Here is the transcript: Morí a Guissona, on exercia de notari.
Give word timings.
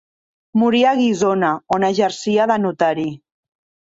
Morí 0.59 0.79
a 0.91 0.93
Guissona, 0.99 1.51
on 1.77 1.85
exercia 1.89 2.47
de 2.53 2.57
notari. 2.63 3.07